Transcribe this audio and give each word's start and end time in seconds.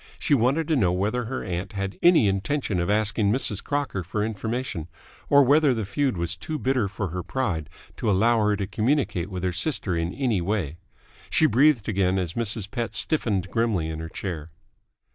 She 0.17 0.33
wanted 0.33 0.67
to 0.69 0.75
know 0.75 0.91
whether 0.91 1.25
her 1.25 1.43
aunt 1.43 1.73
had 1.73 1.99
any 2.01 2.27
intention 2.27 2.79
of 2.79 2.89
asking 2.89 3.31
Mrs. 3.31 3.63
Crocker 3.63 4.03
for 4.03 4.25
information, 4.25 4.87
or 5.29 5.43
whether 5.43 5.75
the 5.75 5.85
feud 5.85 6.17
was 6.17 6.35
too 6.35 6.57
bitter 6.57 6.87
for 6.87 7.09
her 7.09 7.21
pride 7.21 7.69
to 7.97 8.09
allow 8.09 8.43
her 8.47 8.55
to 8.55 8.65
communicate 8.65 9.29
with 9.29 9.43
her 9.43 9.51
sister 9.53 9.95
in 9.95 10.11
any 10.15 10.41
way. 10.41 10.77
She 11.29 11.45
breathed 11.45 11.87
again 11.87 12.17
as 12.17 12.33
Mrs. 12.33 12.71
Pett 12.71 12.95
stiffened 12.95 13.51
grimly 13.51 13.89
in 13.89 13.99
her 13.99 14.09
chair. 14.09 14.49